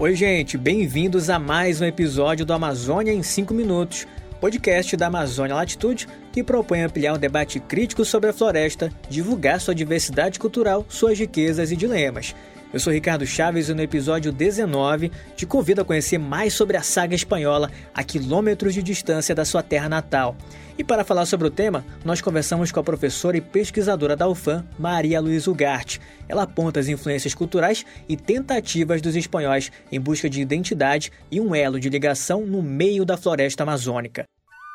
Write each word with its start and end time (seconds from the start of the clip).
Oi, 0.00 0.14
gente, 0.14 0.56
bem-vindos 0.56 1.28
a 1.28 1.40
mais 1.40 1.80
um 1.80 1.84
episódio 1.84 2.46
do 2.46 2.52
Amazônia 2.52 3.12
em 3.12 3.20
5 3.20 3.52
Minutos, 3.52 4.06
podcast 4.40 4.96
da 4.96 5.08
Amazônia 5.08 5.56
Latitude 5.56 6.06
que 6.30 6.44
propõe 6.44 6.82
ampliar 6.82 7.14
um 7.14 7.18
debate 7.18 7.58
crítico 7.58 8.04
sobre 8.04 8.30
a 8.30 8.32
floresta, 8.32 8.92
divulgar 9.10 9.60
sua 9.60 9.74
diversidade 9.74 10.38
cultural, 10.38 10.86
suas 10.88 11.18
riquezas 11.18 11.72
e 11.72 11.76
dilemas. 11.76 12.32
Eu 12.70 12.78
sou 12.78 12.92
Ricardo 12.92 13.26
Chaves 13.26 13.70
e 13.70 13.74
no 13.74 13.80
episódio 13.80 14.30
19 14.30 15.10
te 15.34 15.46
convido 15.46 15.80
a 15.80 15.84
conhecer 15.86 16.18
mais 16.18 16.52
sobre 16.52 16.76
a 16.76 16.82
saga 16.82 17.14
espanhola 17.14 17.70
a 17.94 18.04
quilômetros 18.04 18.74
de 18.74 18.82
distância 18.82 19.34
da 19.34 19.42
sua 19.42 19.62
terra 19.62 19.88
natal. 19.88 20.36
E 20.76 20.84
para 20.84 21.02
falar 21.02 21.24
sobre 21.24 21.46
o 21.46 21.50
tema, 21.50 21.82
nós 22.04 22.20
conversamos 22.20 22.70
com 22.70 22.78
a 22.78 22.84
professora 22.84 23.38
e 23.38 23.40
pesquisadora 23.40 24.14
da 24.14 24.28
UFAM, 24.28 24.66
Maria 24.78 25.18
Luiz 25.18 25.46
Ugarte. 25.46 25.98
Ela 26.28 26.42
aponta 26.42 26.78
as 26.78 26.88
influências 26.88 27.34
culturais 27.34 27.86
e 28.06 28.18
tentativas 28.18 29.00
dos 29.00 29.16
espanhóis 29.16 29.72
em 29.90 29.98
busca 29.98 30.28
de 30.28 30.42
identidade 30.42 31.10
e 31.30 31.40
um 31.40 31.54
elo 31.54 31.80
de 31.80 31.88
ligação 31.88 32.44
no 32.44 32.62
meio 32.62 33.02
da 33.02 33.16
floresta 33.16 33.62
amazônica. 33.62 34.26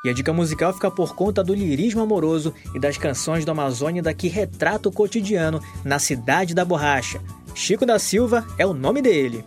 E 0.03 0.09
a 0.09 0.13
dica 0.13 0.33
musical 0.33 0.73
fica 0.73 0.89
por 0.89 1.15
conta 1.15 1.43
do 1.43 1.53
lirismo 1.53 2.01
amoroso 2.01 2.53
e 2.73 2.79
das 2.79 2.97
canções 2.97 3.45
do 3.45 3.51
Amazônia 3.51 4.03
que 4.13 4.27
retrata 4.27 4.89
o 4.89 4.91
cotidiano 4.91 5.61
na 5.85 5.99
cidade 5.99 6.55
da 6.55 6.65
borracha. 6.65 7.21
Chico 7.55 7.85
da 7.85 7.99
Silva 7.99 8.45
é 8.57 8.65
o 8.65 8.73
nome 8.73 9.01
dele. 9.01 9.45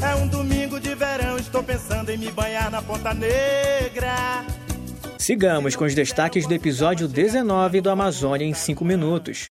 É 0.00 0.14
um 0.14 0.28
domingo 0.28 0.78
de 0.78 0.94
verão, 0.94 1.36
estou 1.36 1.62
pensando 1.62 2.10
em 2.10 2.16
me 2.16 2.30
banhar 2.30 2.70
na 2.70 2.80
Ponta 2.80 3.12
Negra. 3.12 4.44
Sigamos 5.18 5.74
com 5.74 5.84
os 5.84 5.94
destaques 5.94 6.46
do 6.46 6.54
episódio 6.54 7.08
19 7.08 7.80
do 7.80 7.90
Amazônia 7.90 8.44
em 8.44 8.54
5 8.54 8.84
minutos. 8.84 9.46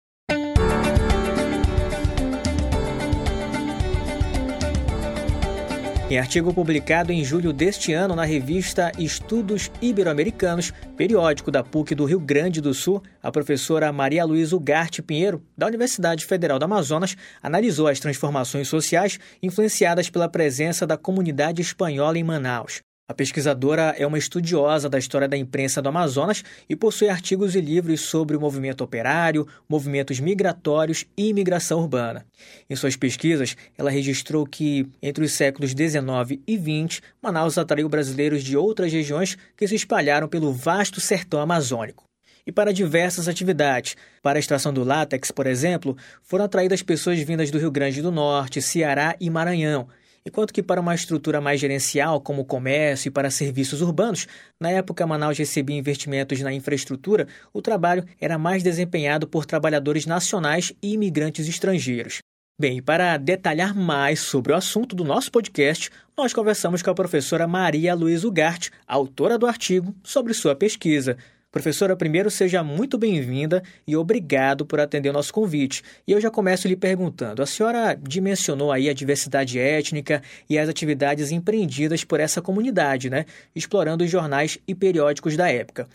Em 6.14 6.18
artigo 6.18 6.54
publicado 6.54 7.10
em 7.10 7.24
julho 7.24 7.52
deste 7.52 7.92
ano 7.92 8.14
na 8.14 8.24
revista 8.24 8.92
Estudos 8.96 9.68
Ibero-Americanos, 9.82 10.72
periódico 10.96 11.50
da 11.50 11.64
PUC 11.64 11.92
do 11.92 12.04
Rio 12.04 12.20
Grande 12.20 12.60
do 12.60 12.72
Sul, 12.72 13.02
a 13.20 13.32
professora 13.32 13.92
Maria 13.92 14.24
Luísa 14.24 14.54
Ugarte 14.54 15.02
Pinheiro, 15.02 15.42
da 15.58 15.66
Universidade 15.66 16.24
Federal 16.24 16.56
do 16.56 16.66
Amazonas, 16.66 17.16
analisou 17.42 17.88
as 17.88 17.98
transformações 17.98 18.68
sociais 18.68 19.18
influenciadas 19.42 20.08
pela 20.08 20.28
presença 20.28 20.86
da 20.86 20.96
comunidade 20.96 21.60
espanhola 21.60 22.16
em 22.16 22.22
Manaus. 22.22 22.80
A 23.06 23.12
pesquisadora 23.12 23.94
é 23.98 24.06
uma 24.06 24.16
estudiosa 24.16 24.88
da 24.88 24.98
história 24.98 25.28
da 25.28 25.36
imprensa 25.36 25.82
do 25.82 25.90
Amazonas 25.90 26.42
e 26.66 26.74
possui 26.74 27.10
artigos 27.10 27.54
e 27.54 27.60
livros 27.60 28.00
sobre 28.00 28.34
o 28.34 28.40
movimento 28.40 28.82
operário, 28.82 29.46
movimentos 29.68 30.18
migratórios 30.20 31.04
e 31.14 31.28
imigração 31.28 31.80
urbana. 31.80 32.24
Em 32.68 32.74
suas 32.74 32.96
pesquisas, 32.96 33.58
ela 33.76 33.90
registrou 33.90 34.46
que, 34.46 34.88
entre 35.02 35.22
os 35.22 35.32
séculos 35.32 35.74
19 35.74 36.40
e 36.46 36.56
20, 36.56 37.02
Manaus 37.20 37.58
atraiu 37.58 37.90
brasileiros 37.90 38.42
de 38.42 38.56
outras 38.56 38.90
regiões 38.90 39.36
que 39.54 39.68
se 39.68 39.74
espalharam 39.74 40.26
pelo 40.26 40.50
vasto 40.50 40.98
sertão 40.98 41.42
amazônico 41.42 42.04
e 42.46 42.50
para 42.50 42.72
diversas 42.72 43.28
atividades. 43.28 43.96
Para 44.22 44.38
a 44.38 44.40
extração 44.40 44.72
do 44.72 44.82
látex, 44.82 45.30
por 45.30 45.46
exemplo, 45.46 45.94
foram 46.22 46.46
atraídas 46.46 46.80
pessoas 46.80 47.20
vindas 47.20 47.50
do 47.50 47.58
Rio 47.58 47.70
Grande 47.70 48.00
do 48.00 48.10
Norte, 48.10 48.62
Ceará 48.62 49.14
e 49.20 49.28
Maranhão 49.28 49.88
enquanto 50.26 50.52
que 50.52 50.62
para 50.62 50.80
uma 50.80 50.94
estrutura 50.94 51.40
mais 51.40 51.60
gerencial, 51.60 52.20
como 52.20 52.44
comércio 52.44 53.08
e 53.08 53.10
para 53.10 53.30
serviços 53.30 53.82
urbanos, 53.82 54.26
na 54.60 54.70
época 54.70 55.06
Manaus 55.06 55.38
recebia 55.38 55.76
investimentos 55.76 56.40
na 56.40 56.52
infraestrutura, 56.52 57.28
o 57.52 57.60
trabalho 57.60 58.04
era 58.20 58.38
mais 58.38 58.62
desempenhado 58.62 59.26
por 59.26 59.44
trabalhadores 59.44 60.06
nacionais 60.06 60.72
e 60.82 60.94
imigrantes 60.94 61.46
estrangeiros. 61.48 62.18
Bem, 62.56 62.80
para 62.80 63.16
detalhar 63.16 63.74
mais 63.74 64.20
sobre 64.20 64.52
o 64.52 64.54
assunto 64.54 64.94
do 64.94 65.02
nosso 65.02 65.30
podcast, 65.32 65.90
nós 66.16 66.32
conversamos 66.32 66.82
com 66.82 66.90
a 66.90 66.94
professora 66.94 67.48
Maria 67.48 67.96
Luiz 67.96 68.22
Ugarte, 68.22 68.70
autora 68.86 69.36
do 69.36 69.44
artigo 69.44 69.92
sobre 70.04 70.32
sua 70.32 70.54
pesquisa. 70.54 71.16
Professora, 71.54 71.94
primeiro 71.94 72.32
seja 72.32 72.64
muito 72.64 72.98
bem-vinda 72.98 73.62
e 73.86 73.94
obrigado 73.96 74.66
por 74.66 74.80
atender 74.80 75.10
o 75.10 75.12
nosso 75.12 75.32
convite. 75.32 75.84
E 76.04 76.10
eu 76.10 76.20
já 76.20 76.28
começo 76.28 76.66
lhe 76.66 76.74
perguntando: 76.74 77.40
a 77.40 77.46
senhora 77.46 77.94
dimensionou 77.94 78.72
aí 78.72 78.88
a 78.88 78.92
diversidade 78.92 79.56
étnica 79.56 80.20
e 80.50 80.58
as 80.58 80.68
atividades 80.68 81.30
empreendidas 81.30 82.02
por 82.02 82.18
essa 82.18 82.42
comunidade, 82.42 83.08
né? 83.08 83.24
Explorando 83.54 84.02
os 84.02 84.10
jornais 84.10 84.58
e 84.66 84.74
periódicos 84.74 85.36
da 85.36 85.48
época. 85.48 85.86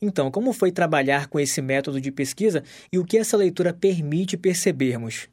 Então, 0.00 0.30
como 0.30 0.52
foi 0.52 0.70
trabalhar 0.70 1.26
com 1.26 1.40
esse 1.40 1.60
método 1.60 2.00
de 2.00 2.12
pesquisa 2.12 2.62
e 2.92 2.96
o 2.96 3.04
que 3.04 3.18
essa 3.18 3.36
leitura 3.36 3.74
permite 3.74 4.36
percebermos? 4.36 5.28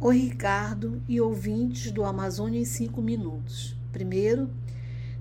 Oi, 0.00 0.16
Ricardo 0.16 1.02
e 1.06 1.20
ouvintes 1.20 1.90
do 1.90 2.02
Amazônia 2.02 2.58
em 2.58 2.64
5 2.64 3.02
Minutos. 3.02 3.76
Primeiro, 3.92 4.48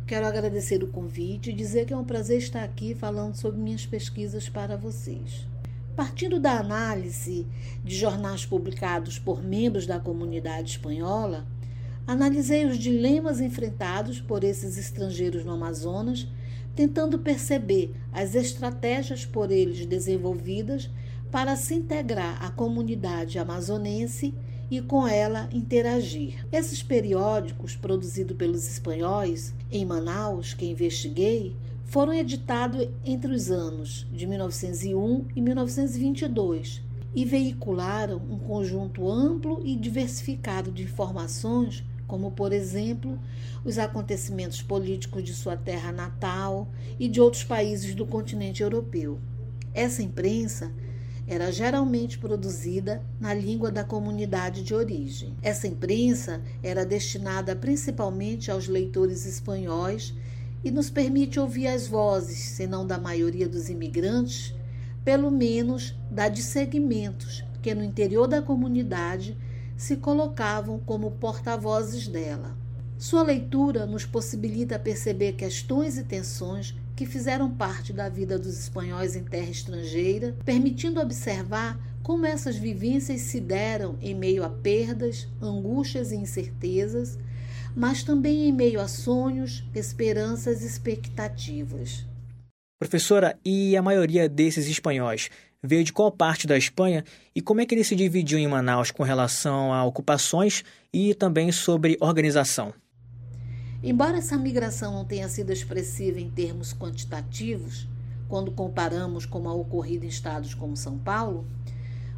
Quero 0.08 0.28
agradecer 0.28 0.84
o 0.84 0.88
convite 0.88 1.50
e 1.50 1.54
dizer 1.54 1.88
que 1.88 1.94
é 1.94 1.98
um 1.98 2.04
prazer 2.04 2.38
estar 2.38 2.64
aqui 2.64 2.94
falando 2.94 3.34
sobre 3.34 3.60
minhas 3.60 3.88
pesquisas 3.88 4.48
para 4.48 4.78
vocês. 4.78 5.48
Partindo 5.96 6.40
da 6.40 6.60
análise 6.60 7.48
de 7.84 7.96
jornais 7.96 8.46
publicados 8.46 9.18
por 9.18 9.44
membros 9.44 9.88
da 9.88 10.00
comunidade 10.00 10.74
espanhola, 10.74 11.48
analisei 12.06 12.66
os 12.66 12.78
dilemas 12.78 13.42
enfrentados 13.42 14.22
por 14.22 14.44
esses 14.44 14.78
estrangeiros 14.78 15.44
no 15.44 15.54
Amazonas, 15.54 16.28
tentando 16.76 17.18
perceber 17.18 17.96
as 18.14 18.36
estratégias 18.36 19.26
por 19.26 19.50
eles 19.50 19.88
desenvolvidas 19.88 20.88
para 21.32 21.56
se 21.56 21.74
integrar 21.74 22.46
à 22.46 22.52
comunidade 22.52 23.40
amazonense 23.40 24.36
e 24.70 24.82
com 24.82 25.08
ela 25.08 25.50
interagir. 25.52 26.46
Esses 26.52 26.82
periódicos, 26.84 27.76
produzidos 27.76 28.38
pelos 28.38 28.68
espanhóis 28.68 29.54
em 29.78 29.86
Manaus, 29.86 30.54
que 30.54 30.66
investiguei, 30.66 31.56
foram 31.86 32.14
editados 32.14 32.88
entre 33.04 33.32
os 33.32 33.52
anos 33.52 34.08
de 34.12 34.26
1901 34.26 35.26
e 35.36 35.42
1922 35.42 36.82
e 37.14 37.24
veicularam 37.24 38.18
um 38.30 38.38
conjunto 38.38 39.10
amplo 39.10 39.62
e 39.64 39.76
diversificado 39.76 40.72
de 40.72 40.84
informações, 40.84 41.84
como, 42.06 42.32
por 42.32 42.52
exemplo, 42.52 43.18
os 43.64 43.78
acontecimentos 43.78 44.62
políticos 44.62 45.24
de 45.24 45.34
sua 45.34 45.56
terra 45.56 45.92
natal 45.92 46.68
e 47.00 47.08
de 47.08 47.22
outros 47.22 47.44
países 47.44 47.96
do 47.96 48.06
continente 48.06 48.62
europeu. 48.62 49.20
Essa 49.74 50.04
imprensa 50.04 50.72
era 51.28 51.52
geralmente 51.52 52.18
produzida 52.20 53.02
na 53.20 53.34
língua 53.34 53.72
da 53.72 53.84
comunidade 53.84 54.64
de 54.64 54.76
origem. 54.76 55.36
Essa 55.42 55.68
imprensa 55.68 56.42
era 56.62 56.86
destinada 56.86 57.56
principalmente 57.56 58.52
aos 58.52 58.68
leitores 58.68 59.26
espanhóis 59.26 60.14
e 60.64 60.70
nos 60.70 60.90
permite 60.90 61.40
ouvir 61.40 61.68
as 61.68 61.88
vozes, 61.88 62.38
se 62.38 62.68
não 62.68 62.86
da 62.86 62.98
maioria 62.98 63.48
dos 63.48 63.70
imigrantes, 63.70 64.54
pelo 65.04 65.32
menos 65.32 65.96
da 66.10 66.28
de 66.28 66.42
segmentos 66.42 67.44
que 67.62 67.74
no 67.74 67.84
interior 67.84 68.28
da 68.28 68.42
comunidade 68.42 69.38
se 69.76 69.98
colocavam 69.98 70.80
como 70.80 71.12
porta-vozes 71.12 72.08
dela. 72.08 72.56
Sua 72.98 73.24
leitura 73.24 73.86
nos 73.86 74.06
possibilita 74.06 74.80
perceber 74.80 75.34
questões 75.34 75.98
e 75.98 76.04
tensões 76.04 76.76
que 76.96 77.06
fizeram 77.06 77.50
parte 77.50 77.92
da 77.92 78.08
vida 78.08 78.40
dos 78.40 78.58
espanhóis 78.58 79.16
em 79.16 79.24
terra 79.24 79.50
estrangeira, 79.50 80.36
permitindo 80.46 81.02
observar 81.02 81.78
como 82.02 82.26
essas 82.26 82.56
vivências 82.56 83.22
se 83.22 83.42
deram 83.42 83.98
em 84.02 84.14
meio 84.14 84.44
a 84.44 84.50
perdas, 84.50 85.28
angústias 85.42 86.12
e 86.12 86.16
incertezas, 86.16 87.18
mas 87.76 88.04
também 88.04 88.48
em 88.48 88.54
meio 88.54 88.80
a 88.80 88.88
sonhos, 88.88 89.64
esperanças 89.74 90.62
e 90.62 90.68
expectativas. 90.68 92.06
Professora, 92.80 93.38
e 93.44 93.76
a 93.76 93.82
maioria 93.82 94.30
desses 94.30 94.68
espanhóis 94.68 95.30
veio 95.62 95.84
de 95.84 95.92
qual 95.92 96.12
parte 96.12 96.46
da 96.46 96.58
Espanha 96.58 97.04
e 97.36 97.42
como 97.42 97.60
é 97.60 97.66
que 97.66 97.74
ele 97.74 97.84
se 97.84 97.96
dividiu 97.96 98.38
em 98.38 98.48
Manaus 98.48 98.92
com 98.92 99.04
relação 99.04 99.74
a 99.74 99.84
ocupações 99.84 100.64
e 100.94 101.14
também 101.16 101.52
sobre 101.52 101.98
organização? 102.00 102.74
Embora 103.88 104.18
essa 104.18 104.36
migração 104.36 104.94
não 104.94 105.06
tenha 105.06 105.30
sido 105.30 105.54
expressiva 105.54 106.20
em 106.20 106.28
termos 106.28 106.74
quantitativos, 106.74 107.88
quando 108.28 108.50
comparamos 108.50 109.28
com 109.28 109.48
a 109.48 109.54
ocorrida 109.54 110.08
em 110.08 110.10
estados 110.10 110.56
como 110.56 110.76
São 110.76 110.98
Paulo, 110.98 111.46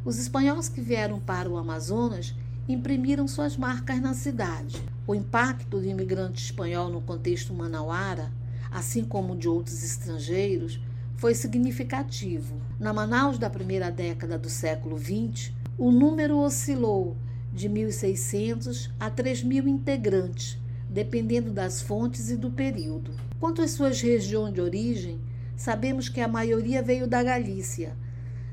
os 0.02 0.18
espanhóis 0.18 0.70
que 0.70 0.80
vieram 0.80 1.20
para 1.20 1.46
o 1.46 1.58
Amazonas 1.58 2.34
imprimiram 2.66 3.28
suas 3.28 3.54
marcas 3.54 4.00
na 4.00 4.14
cidade. 4.14 4.82
O 5.06 5.14
impacto 5.14 5.78
do 5.78 5.84
imigrante 5.84 6.42
espanhol 6.42 6.88
no 6.88 7.02
contexto 7.02 7.52
manauara, 7.52 8.32
assim 8.70 9.04
como 9.04 9.36
de 9.36 9.46
outros 9.46 9.84
estrangeiros, 9.84 10.80
foi 11.18 11.34
significativo. 11.34 12.58
Na 12.80 12.94
Manaus 12.94 13.36
da 13.36 13.50
primeira 13.50 13.90
década 13.90 14.38
do 14.38 14.48
século 14.48 14.98
XX, 14.98 15.52
o 15.76 15.90
número 15.90 16.38
oscilou 16.38 17.14
de 17.52 17.68
1.600 17.68 18.90
a 18.98 19.10
3.000 19.10 19.66
integrantes, 19.66 20.58
dependendo 20.88 21.52
das 21.52 21.82
fontes 21.82 22.30
e 22.30 22.36
do 22.36 22.50
período. 22.50 23.12
Quanto 23.38 23.62
às 23.62 23.72
suas 23.72 24.00
regiões 24.00 24.54
de 24.54 24.60
origem, 24.60 25.20
sabemos 25.56 26.08
que 26.08 26.20
a 26.20 26.28
maioria 26.28 26.82
veio 26.82 27.06
da 27.06 27.22
Galícia, 27.22 27.96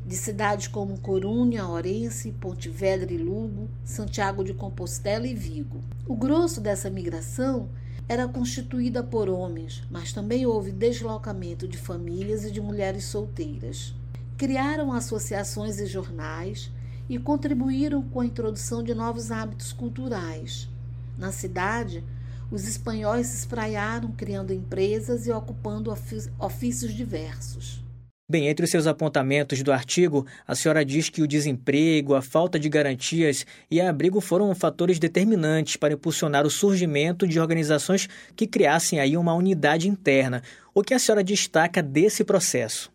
de 0.05 0.15
cidades 0.15 0.67
como 0.67 0.99
Corunha, 0.99 1.67
Orense, 1.67 2.31
Ponte 2.31 2.69
Vedra 2.69 3.11
e 3.11 3.17
Lugo, 3.17 3.69
Santiago 3.83 4.43
de 4.43 4.53
Compostela 4.53 5.25
e 5.25 5.33
Vigo. 5.33 5.81
O 6.07 6.15
grosso 6.15 6.61
dessa 6.61 6.89
migração 6.89 7.69
era 8.07 8.27
constituída 8.27 9.03
por 9.03 9.29
homens, 9.29 9.83
mas 9.89 10.13
também 10.13 10.45
houve 10.45 10.71
deslocamento 10.71 11.67
de 11.67 11.77
famílias 11.77 12.45
e 12.45 12.51
de 12.51 12.61
mulheres 12.61 13.05
solteiras. 13.05 13.95
Criaram 14.37 14.93
associações 14.93 15.79
e 15.79 15.87
jornais 15.87 16.71
e 17.09 17.17
contribuíram 17.17 18.03
com 18.03 18.19
a 18.19 18.25
introdução 18.25 18.83
de 18.83 18.93
novos 18.93 19.31
hábitos 19.31 19.73
culturais. 19.73 20.69
Na 21.17 21.31
cidade, 21.31 22.03
os 22.51 22.67
espanhóis 22.67 23.27
se 23.27 23.37
espraiaram 23.39 24.11
criando 24.11 24.53
empresas 24.53 25.27
e 25.27 25.31
ocupando 25.31 25.93
ofícios 26.39 26.93
diversos. 26.93 27.85
Bem, 28.27 28.47
entre 28.47 28.65
os 28.65 28.71
seus 28.71 28.87
apontamentos 28.87 29.61
do 29.61 29.71
artigo, 29.71 30.25
a 30.47 30.55
senhora 30.55 30.83
diz 30.83 31.09
que 31.09 31.21
o 31.21 31.27
desemprego, 31.27 32.15
a 32.15 32.23
falta 32.23 32.59
de 32.59 32.67
garantias 32.67 33.45
e 33.69 33.79
abrigo 33.79 34.19
foram 34.19 34.55
fatores 34.55 34.97
determinantes 34.97 35.75
para 35.75 35.93
impulsionar 35.93 36.43
o 36.43 36.49
surgimento 36.49 37.27
de 37.27 37.39
organizações 37.39 38.09
que 38.35 38.47
criassem 38.47 38.99
aí 38.99 39.15
uma 39.15 39.35
unidade 39.35 39.87
interna. 39.87 40.41
O 40.73 40.81
que 40.81 40.95
a 40.95 40.99
senhora 40.99 41.23
destaca 41.23 41.83
desse 41.83 42.23
processo? 42.23 42.91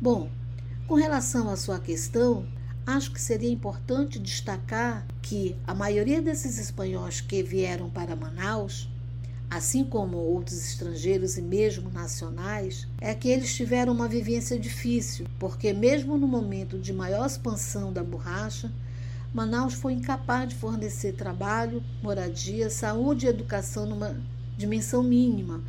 Bom, 0.00 0.28
com 0.88 0.96
relação 0.96 1.48
à 1.48 1.56
sua 1.56 1.78
questão, 1.78 2.44
acho 2.84 3.12
que 3.12 3.20
seria 3.20 3.52
importante 3.52 4.18
destacar 4.18 5.06
que 5.22 5.54
a 5.64 5.72
maioria 5.72 6.20
desses 6.20 6.58
espanhóis 6.58 7.20
que 7.20 7.40
vieram 7.40 7.88
para 7.88 8.16
Manaus 8.16 8.88
assim 9.54 9.84
como 9.84 10.16
outros 10.16 10.56
estrangeiros 10.66 11.36
e 11.36 11.42
mesmo 11.42 11.90
nacionais, 11.90 12.88
é 12.98 13.14
que 13.14 13.28
eles 13.28 13.54
tiveram 13.54 13.92
uma 13.92 14.08
vivência 14.08 14.58
difícil, 14.58 15.26
porque, 15.38 15.74
mesmo 15.74 16.16
no 16.16 16.26
momento 16.26 16.78
de 16.78 16.90
maior 16.90 17.26
expansão 17.26 17.92
da 17.92 18.02
borracha, 18.02 18.72
Manaus 19.34 19.74
foi 19.74 19.92
incapaz 19.92 20.48
de 20.48 20.54
fornecer 20.54 21.12
trabalho, 21.12 21.82
moradia, 22.02 22.70
saúde 22.70 23.26
e 23.26 23.28
educação 23.28 23.84
numa 23.84 24.16
dimensão 24.56 25.02
mínima 25.02 25.62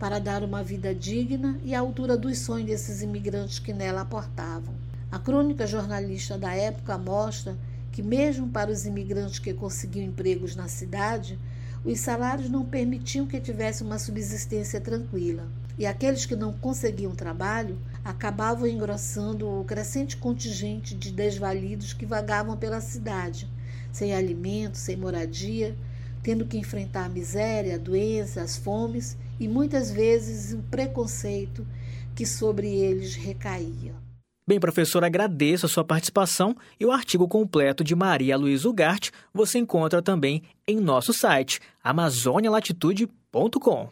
para 0.00 0.18
dar 0.18 0.42
uma 0.42 0.64
vida 0.64 0.92
digna 0.92 1.60
e 1.64 1.76
à 1.76 1.78
altura 1.78 2.16
dos 2.16 2.38
sonhos 2.38 2.66
desses 2.66 3.02
imigrantes 3.02 3.60
que 3.60 3.72
nela 3.72 4.00
aportavam. 4.00 4.74
A 5.12 5.18
crônica 5.18 5.64
jornalista 5.64 6.36
da 6.36 6.52
época 6.54 6.98
mostra 6.98 7.56
que, 7.92 8.02
mesmo 8.02 8.48
para 8.48 8.72
os 8.72 8.84
imigrantes 8.84 9.38
que 9.38 9.54
conseguiam 9.54 10.06
empregos 10.06 10.56
na 10.56 10.66
cidade, 10.66 11.38
os 11.84 12.00
salários 12.00 12.50
não 12.50 12.64
permitiam 12.64 13.26
que 13.26 13.40
tivesse 13.40 13.82
uma 13.82 13.98
subsistência 13.98 14.80
tranquila, 14.80 15.46
e 15.78 15.86
aqueles 15.86 16.26
que 16.26 16.34
não 16.34 16.52
conseguiam 16.52 17.14
trabalho 17.14 17.78
acabavam 18.04 18.66
engrossando 18.66 19.48
o 19.48 19.64
crescente 19.64 20.16
contingente 20.16 20.94
de 20.94 21.12
desvalidos 21.12 21.92
que 21.92 22.04
vagavam 22.04 22.56
pela 22.56 22.80
cidade, 22.80 23.48
sem 23.92 24.14
alimento, 24.14 24.76
sem 24.76 24.96
moradia, 24.96 25.76
tendo 26.22 26.46
que 26.46 26.58
enfrentar 26.58 27.04
a 27.04 27.08
miséria, 27.08 27.76
a 27.76 27.78
doença, 27.78 28.42
as 28.42 28.56
fomes 28.56 29.16
e 29.38 29.46
muitas 29.46 29.90
vezes 29.90 30.52
o 30.52 30.58
preconceito 30.64 31.66
que 32.14 32.26
sobre 32.26 32.68
eles 32.68 33.14
recaía. 33.14 34.07
Bem, 34.48 34.58
professor, 34.58 35.04
agradeço 35.04 35.66
a 35.66 35.68
sua 35.68 35.84
participação 35.84 36.56
e 36.80 36.86
o 36.86 36.90
artigo 36.90 37.28
completo 37.28 37.84
de 37.84 37.94
Maria 37.94 38.34
Luiz 38.34 38.64
Ugarte 38.64 39.12
você 39.30 39.58
encontra 39.58 40.00
também 40.00 40.42
em 40.66 40.80
nosso 40.80 41.12
site 41.12 41.60
amazonialatitude.com. 41.84 43.90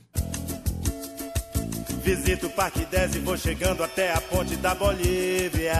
Visito 2.03 2.47
o 2.47 2.51
Parque 2.51 2.87
10 2.87 3.17
e 3.17 3.19
vou 3.19 3.37
chegando 3.37 3.85
até 3.85 4.15
a 4.15 4.21
ponte 4.23 4.57
da 4.57 4.75
Bolívia. 4.75 5.77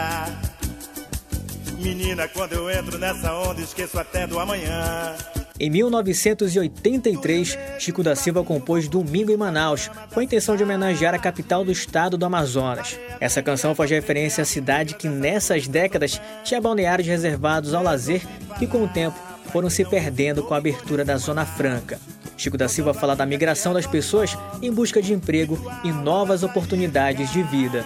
Menina, 1.79 2.29
quando 2.29 2.53
eu 2.53 2.69
entro 2.69 2.99
nessa 2.99 3.33
onda, 3.33 3.63
esqueço 3.63 3.99
até 3.99 4.27
do 4.27 4.39
amanhã. 4.39 5.17
Em 5.59 5.71
1983, 5.71 7.59
Chico 7.79 8.03
da 8.03 8.15
Silva 8.15 8.45
compôs 8.45 8.89
Domingo 8.89 9.33
em 9.33 9.39
Manaus, 9.39 9.91
com 10.13 10.21
a 10.21 10.25
intenção 10.25 10.55
de 10.55 10.63
homenagear 10.63 11.15
a 11.15 11.19
capital 11.19 11.65
do 11.65 11.73
estado 11.73 12.19
do 12.19 12.27
Amazonas. 12.27 12.99
Essa 13.19 13.43
canção 13.43 13.75
faz 13.75 13.91
referência 13.91 14.43
à 14.43 14.45
cidade 14.45 14.95
que, 14.95 15.09
nessas 15.09 15.67
décadas, 15.67 16.21
tinha 16.45 16.61
balneários 16.61 17.09
reservados 17.09 17.73
ao 17.73 17.83
lazer 17.83 18.21
que, 18.59 18.67
com 18.67 18.85
o 18.85 18.89
tempo, 18.89 19.19
foram 19.51 19.71
se 19.71 19.83
perdendo 19.83 20.43
com 20.43 20.53
a 20.53 20.59
abertura 20.59 21.07
da 21.07 21.17
Zona 21.17 21.47
Franca. 21.47 21.99
Chico 22.37 22.59
da 22.59 22.69
Silva 22.69 22.93
fala 22.93 23.17
da 23.17 23.25
migração 23.25 23.73
das 23.73 23.87
pessoas 23.87 24.37
em 24.61 24.71
busca 24.71 25.01
de 25.01 25.15
emprego 25.15 25.59
e 25.83 25.91
novas 25.91 26.43
oportunidades 26.43 27.33
de 27.33 27.43
vida. 27.43 27.83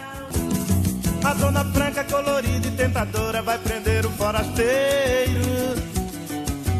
A 1.22 1.34
Zona 1.34 1.64
Franca 1.66 2.02
colorida 2.02 2.66
e 2.66 2.70
tentadora 2.72 3.42
vai 3.42 3.58
prender 3.58 4.04
o 4.04 4.10
forasteiro 4.10 5.89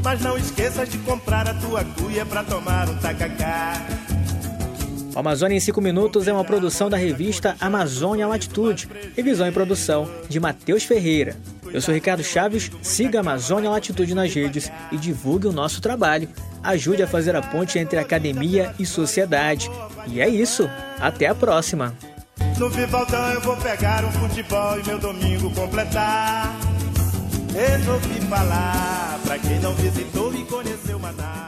mas 0.03 0.21
não 0.21 0.37
esqueças 0.37 0.89
de 0.89 0.99
comprar 0.99 1.49
a 1.49 1.55
tua 1.55 1.85
cuia 1.85 2.25
para 2.25 2.43
tomar 2.43 2.89
um 2.89 2.97
tacacá. 2.97 3.75
O 5.15 5.19
Amazônia 5.19 5.57
em 5.57 5.61
5 5.61 5.81
Minutos 5.81 6.29
é 6.29 6.33
uma 6.33 6.45
produção 6.45 6.89
da 6.89 6.97
revista 6.97 7.57
Amazônia 7.61 8.29
Latitude, 8.29 8.89
revisão 9.17 9.47
e 9.49 9.53
produção 9.53 10.09
de 10.29 10.39
Matheus 10.39 10.85
Ferreira. 10.85 11.37
Eu 11.73 11.81
sou 11.81 11.93
Ricardo 11.93 12.23
Chaves, 12.23 12.71
siga 12.81 13.19
a 13.19 13.21
Amazônia 13.21 13.71
Latitude 13.71 14.15
nas 14.15 14.33
redes 14.33 14.71
e 14.93 14.97
divulgue 14.97 15.49
o 15.49 15.53
nosso 15.53 15.81
trabalho. 15.81 16.29
Ajude 16.63 17.03
a 17.03 17.09
fazer 17.09 17.35
a 17.35 17.43
ponte 17.43 17.79
entre 17.79 17.99
academia 17.99 18.73
e 18.79 18.87
sociedade. 18.87 19.71
E 20.07 20.21
é 20.21 20.29
isso, 20.29 20.71
até 21.01 21.27
a 21.27 21.35
próxima! 21.35 21.95
No 22.59 22.69
Vivaldão 22.69 23.33
eu 23.33 23.41
vou 23.41 23.57
pegar 23.57 24.05
um 24.05 24.13
futebol 24.13 24.79
e 24.79 24.87
meu 24.87 24.99
domingo 24.99 25.51
completar 25.55 26.55
resolvi 27.53 28.21
falar 28.23 29.10
Pra 29.31 29.39
quem 29.39 29.61
não 29.61 29.73
visitou 29.75 30.35
e 30.35 30.45
conheceu 30.45 30.99
Manaus. 30.99 31.40